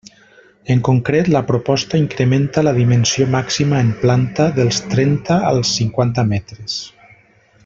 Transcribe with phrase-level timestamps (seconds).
[0.75, 6.85] En concret, la proposta incrementa la dimensió màxima en planta dels trenta als cinquanta metres.